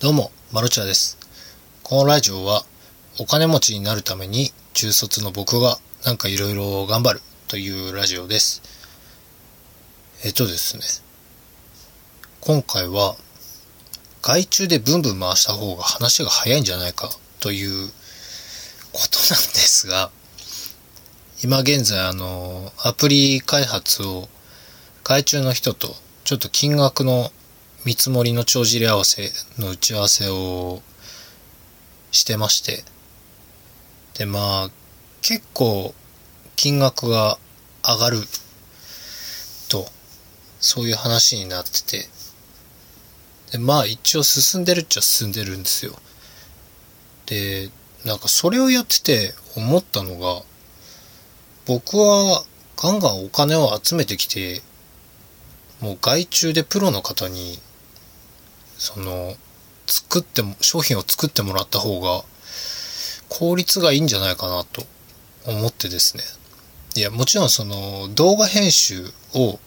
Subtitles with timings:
[0.00, 1.18] どうも、マルチャです。
[1.82, 2.64] このラジオは、
[3.18, 5.76] お金持ちになるために、中卒の僕が
[6.06, 8.62] なんかいろいろ頑張るというラジオです。
[10.24, 10.82] えっとですね、
[12.40, 13.14] 今回は、
[14.22, 17.90] 外注でブンブン回した方が話が早いんじゃないかという
[18.92, 20.10] ことなんですが、
[21.44, 24.30] 今現在あの、アプリ開発を
[25.04, 25.94] 外注の人と
[26.24, 27.30] ちょっと金額の
[27.86, 30.82] 見積もりの帳尻合わせの打ち合わせを
[32.10, 32.84] してまして。
[34.18, 34.70] で、まあ、
[35.22, 35.94] 結構
[36.56, 37.38] 金額が
[37.82, 38.18] 上がる
[39.70, 39.86] と、
[40.60, 42.08] そういう話になってて。
[43.52, 45.98] で、まあ一応進んでるっちゃ進んでるんですよ。
[47.24, 47.70] で、
[48.04, 50.42] なんかそれをやってて思ったのが、
[51.66, 52.44] 僕は
[52.76, 54.60] ガンガンお金を集めてきて、
[55.80, 57.58] もう外注でプロの方に
[58.80, 59.36] その、
[59.86, 62.24] 作っても、商品を作ってもらった方が、
[63.28, 64.86] 効率がいいんじゃないかなと
[65.44, 66.22] 思ってですね。
[66.96, 69.60] いや、もちろんその、動画編集を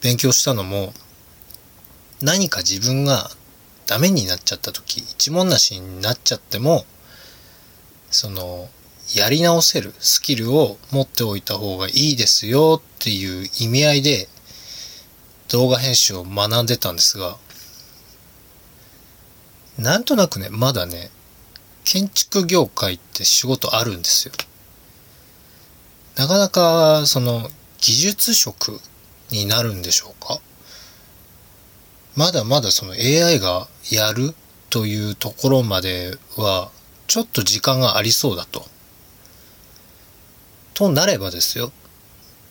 [0.00, 0.94] 勉強したのも、
[2.22, 3.30] 何か自分が
[3.86, 6.86] ダメになっちゃった時、一文なしになっちゃっても、
[8.10, 8.70] その、
[9.14, 14.28] やり直せるスキルを持っておいた方がいいですよっていう意味合いで
[15.48, 17.36] 動画編集を学んでたんですが、
[19.78, 21.10] なんとなくね、まだね、
[21.84, 24.34] 建築業界って仕事あるんですよ。
[26.16, 27.48] なかなか、その、
[27.80, 28.80] 技術職
[29.30, 30.40] になるんでしょうか？
[32.16, 34.34] まだまだその AI がやる
[34.68, 36.72] というところまでは、
[37.06, 38.66] ちょっと時間がありそうだと。
[40.74, 41.70] となればですよ。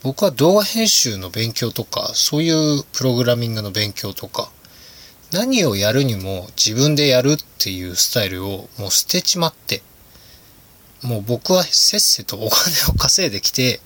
[0.02, 4.50] 僕は動画編集の勉強とか、そういうプログラミングの勉強とか、
[5.32, 9.82] 何をやるにも自分でやるっていうスタイルをもう捨てちまって、
[11.04, 13.82] もう僕はせっせとお金を稼いできて、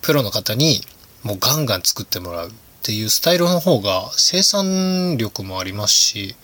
[0.00, 0.80] プロの方に
[1.22, 6.34] もうガンガン作ってもらうっていうスタイルの方が生産力もありますし、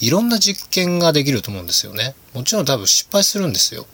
[0.00, 2.14] いろんな実験ができると思うんですよね。
[2.34, 3.86] もちろん多分失敗するんですよ。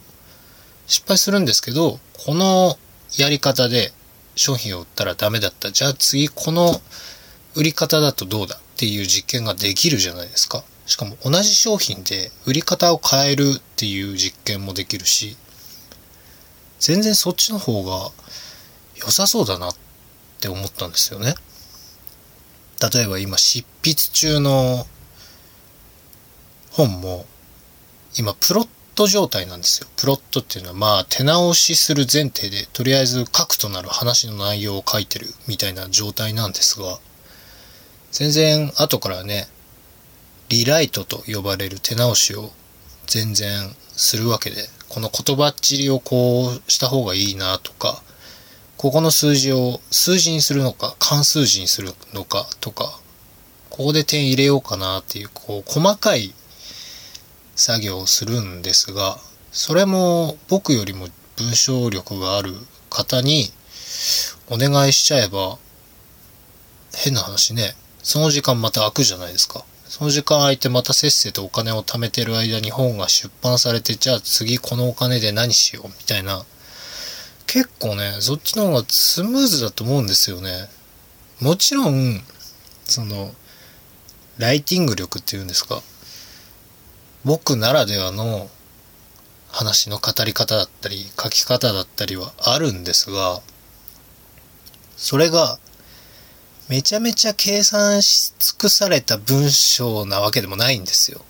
[0.87, 2.77] 失敗するんですけど、この
[3.17, 3.93] やり方で
[4.35, 5.73] 商品を売ったらダメだった。
[5.73, 6.83] じゃあ次この
[7.55, 8.61] 売り方だとどうだ？
[8.75, 10.65] っていう実験ができるじゃないですか。
[10.87, 15.37] しかも同じ商品で売り方を変えるっていう実験もできるし、
[16.81, 18.11] 全然そっちの方が
[18.97, 19.77] 良さそうだなっ
[20.41, 21.35] て思ったんですよね。
[22.93, 24.87] 例えば今執筆中の
[26.73, 27.25] 本も
[28.19, 29.89] 今プロット状態なんですよ。
[29.97, 36.99] プロットっていうのはまあ手直しする前提でとりあえず核となる話の内容を書いてるみたいな状態なんですが、
[38.15, 39.49] 全然後からね、
[40.49, 42.53] リライトと呼ばれる手直しを
[43.09, 48.05] 全然するわけで、この言葉っちりをこうした方がいいなとか、
[48.77, 53.01] ここの数字を数字にするのか、関数字にするのかとか、
[53.69, 56.33] ここで点入れようかなっていう、こう、細かい
[57.57, 59.19] 作業をするんですが、
[59.51, 62.55] それも僕よりも文章力がある
[62.91, 63.51] 方に
[64.49, 65.59] お願いしちゃえば、
[66.95, 67.75] 変な話ね、
[68.05, 69.65] その時間また空くじゃないですか。
[69.89, 76.45] その時間空いてまたせっせとお金を貯めてる間に本が出版されて、じゃあ次このお金で何しようみたいな。
[77.47, 80.69] 結構ね、そっちの方がスムーズだと思うんですよね。
[81.41, 82.23] もちろん、
[82.85, 83.35] その、
[84.37, 85.83] ライティング力っていうんですか。
[87.25, 88.51] 僕ならではの
[89.49, 93.41] 話の語り方だったり、書き方だったりはあるんですが、
[94.97, 95.59] それが
[96.69, 101.21] めちゃめちゃ計算し尽くされた文章なわけでもないんですよ。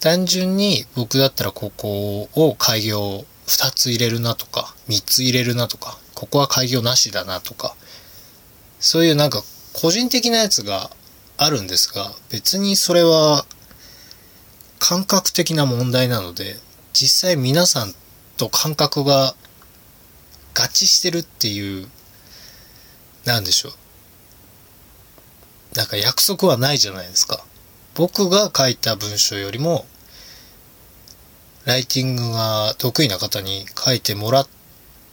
[0.00, 7.76] 単純に僕だったらここを開業2つ入れるなとか、3つ入れるなとか、ここは開業なしだなとか、
[8.80, 9.42] そういうなんか
[9.72, 10.90] 個人的なやつが
[11.36, 13.46] あるんですが、別にそれは
[14.78, 16.56] 感覚的な問題なので、
[16.92, 17.94] 実際皆さん
[18.36, 19.34] と感覚が
[20.54, 21.88] 合致してるっていう、
[23.24, 23.72] なんでしょう。
[25.76, 27.44] なんか約束はないじゃないですか。
[27.94, 29.86] 僕が書いた文章よりも、
[31.66, 34.48] ライティングが得意な方に書いてもらっ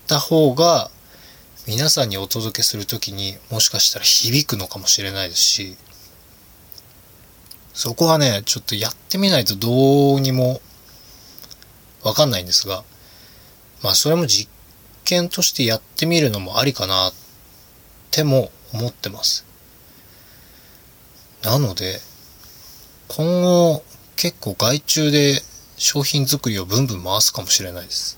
[0.07, 0.89] た方が、
[1.68, 5.77] 皆さんにお届けするときにもしかしたら響くのかもしれないですし、
[7.74, 10.62] そこはね、ちょっとやってみないとどうにも
[12.04, 12.83] わかんないんですが、
[13.81, 14.50] まあそれも実
[15.04, 17.13] 験としてやってみるのもありかなっ
[18.12, 19.53] ても思ってます。
[21.44, 22.00] なので、
[23.10, 23.84] 今後
[24.16, 25.42] 結構外注で
[25.78, 28.18] 商品作りをブンブン回すかもしれないです。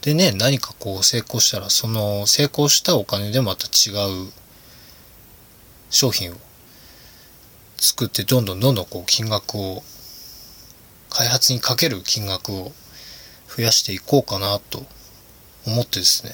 [0.00, 3.92] でね、何かこう成功したら、その成功したお金でまた違
[4.26, 4.32] う
[5.90, 6.36] 商品を
[7.76, 9.82] 作ってどんどんどんどんこう金額を
[11.10, 12.72] 開発にかける金額を
[13.54, 14.86] 増やしていこうかなと
[15.66, 16.32] 思ってですね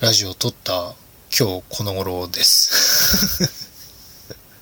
[0.00, 0.94] ラジオを撮った
[1.36, 3.50] 今日この頃です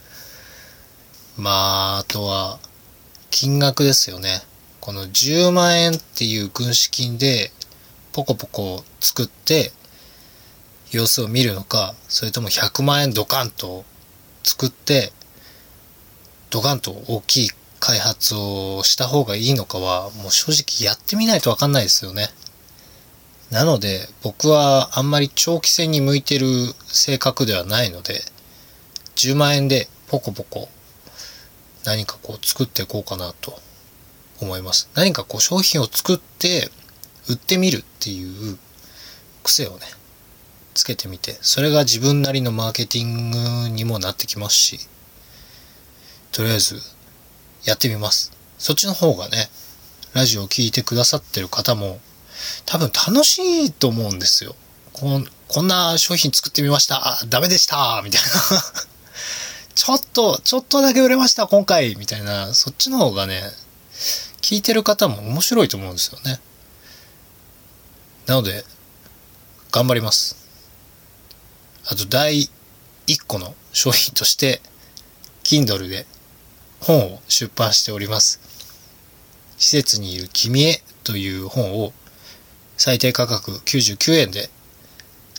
[1.37, 2.59] まああとは
[3.31, 4.43] 金額ですよね
[4.81, 7.53] この10万円っていう軍資金で
[8.13, 9.73] ポコポコ作って
[10.91, 13.85] 様子を見るのかそれとも100万円ドカンと
[14.43, 15.13] 作って
[16.51, 22.29] ドカンと大きい開発をした方がいいのかは、もう正直やってみないとわかんないですよね。
[23.53, 26.47] なので、僕はあんまり長期戦に向いてる
[26.87, 28.23] 性格ではないので、
[29.17, 30.71] 10万円でポコポコ
[31.85, 33.61] 何かこう作っていこうかなと
[34.41, 34.89] 思います。
[34.95, 36.71] 何かこう商品を作って
[37.29, 38.57] 売ってみるっていう
[39.45, 39.81] 癖をね、
[40.73, 43.33] つけてみて、それが自分なりのマーケティン
[43.65, 44.79] グにもなってきますし、
[46.31, 46.81] とりあえず
[47.67, 48.33] やってみます。
[48.57, 49.51] そっちの方がね、
[50.15, 52.01] ラジオを聴いてくださってる方も
[52.67, 54.55] 多分楽しいと思うんですよ。
[54.93, 56.97] こんこんな商品作ってみました。
[57.07, 58.63] あ、ダメでしたみたいな
[59.75, 63.43] ちょっと、ちょっとだけ売れました今回みたいな、そっちの方がね、
[64.41, 66.41] 聞いてる方も面白いと思うんですよね。
[68.27, 68.65] なので、
[69.71, 70.37] 頑張ります。
[71.87, 72.49] あと、第
[73.07, 74.63] 1個の商品として、
[75.45, 76.07] Kindle で
[76.81, 78.41] 本を出版しております。
[79.59, 81.93] 施設にいる君へという本を
[82.85, 84.51] 最低価格99円で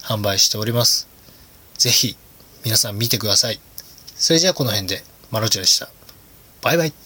[0.02, 1.10] 販売しております。
[1.78, 2.16] ぜひ
[2.64, 3.60] 皆さん見てください。
[4.16, 5.90] それじゃあこの辺でマロチョでした。
[6.62, 7.03] バイバイ。